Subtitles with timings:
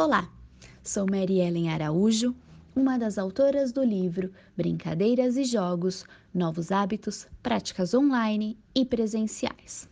[0.00, 0.30] Olá,
[0.80, 2.32] sou Mary Ellen Araújo,
[2.72, 9.88] uma das autoras do livro Brincadeiras e Jogos, Novos Hábitos, Práticas Online e Presenciais.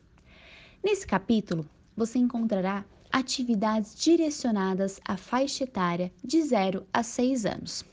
[0.81, 7.85] Nesse capítulo, você encontrará atividades direcionadas à faixa etária de 0 a 6 anos.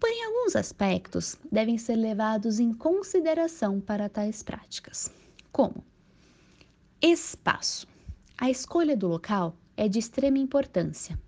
[0.00, 5.08] Porém, alguns aspectos devem ser levados em consideração para tais práticas,
[5.52, 5.84] como
[7.00, 7.86] espaço.
[8.36, 11.18] A escolha do local é de extrema importância.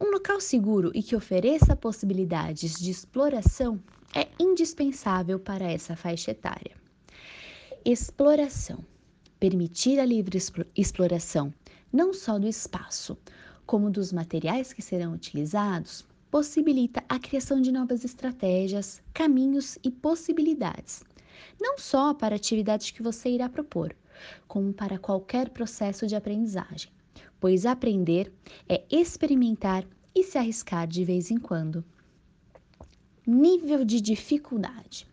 [0.00, 3.78] Um local seguro e que ofereça possibilidades de exploração
[4.14, 6.74] é indispensável para essa faixa etária.
[7.84, 8.84] Exploração.
[9.38, 10.38] Permitir a livre
[10.76, 11.52] exploração
[11.92, 13.16] não só do espaço,
[13.66, 21.02] como dos materiais que serão utilizados, possibilita a criação de novas estratégias, caminhos e possibilidades,
[21.60, 23.94] não só para a atividade que você irá propor,
[24.46, 26.90] como para qualquer processo de aprendizagem
[27.40, 28.30] pois aprender
[28.68, 31.82] é experimentar e se arriscar de vez em quando.
[33.26, 35.08] Nível de dificuldade.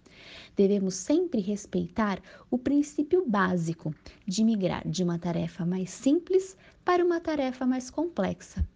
[0.55, 3.93] Devemos sempre respeitar o princípio básico
[4.27, 8.67] de migrar de uma tarefa mais simples para uma tarefa mais complexa.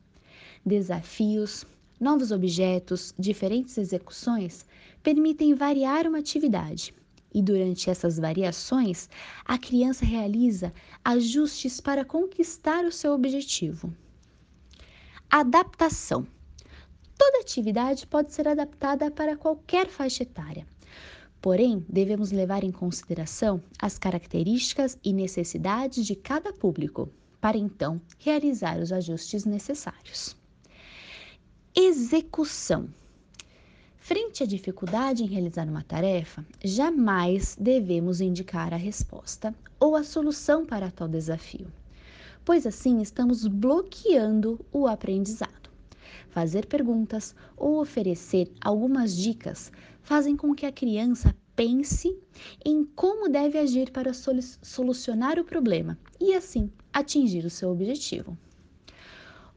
[0.65, 1.65] Desafios,
[1.99, 4.65] novos objetos, diferentes execuções
[5.03, 6.93] permitem variar uma atividade
[7.33, 9.09] e durante essas variações,
[9.45, 13.93] a criança realiza ajustes para conquistar o seu objetivo.
[15.29, 16.27] Adaptação.
[17.17, 20.67] Toda atividade pode ser adaptada para qualquer faixa etária.
[21.41, 27.09] Porém, devemos levar em consideração as características e necessidades de cada público,
[27.39, 30.35] para então realizar os ajustes necessários.
[31.75, 32.89] Execução.
[34.11, 40.65] Frente à dificuldade em realizar uma tarefa, jamais devemos indicar a resposta ou a solução
[40.65, 41.71] para tal desafio,
[42.43, 45.69] pois assim estamos bloqueando o aprendizado.
[46.29, 52.13] Fazer perguntas ou oferecer algumas dicas fazem com que a criança pense
[52.65, 58.37] em como deve agir para solucionar o problema e assim atingir o seu objetivo.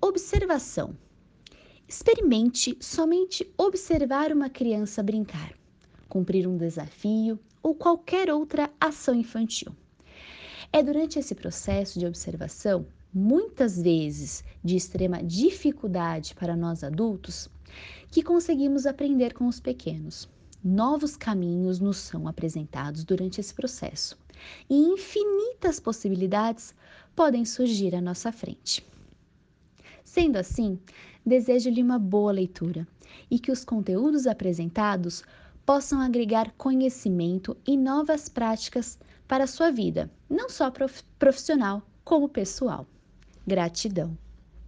[0.01, 0.95] Observação
[1.97, 5.55] Experimente somente observar uma criança brincar,
[6.09, 9.73] cumprir um desafio ou qualquer outra ação infantil.
[10.73, 12.85] É durante esse processo de observação,
[13.15, 17.49] muitas vezes de extrema dificuldade para nós adultos,
[18.11, 20.29] que conseguimos aprender com os pequenos.
[20.65, 24.19] Novos caminhos nos são apresentados durante esse processo
[24.69, 26.75] e infinitas possibilidades
[27.15, 28.85] podem surgir à nossa frente.
[30.15, 30.79] Sendo assim,
[31.27, 32.87] desejo-lhe uma boa leitura
[33.29, 35.25] e que os conteúdos apresentados
[35.67, 40.73] possam agregar conhecimento e novas práticas para a sua vida, não só
[41.19, 42.87] profissional, como pessoal.
[43.45, 44.17] Gratidão.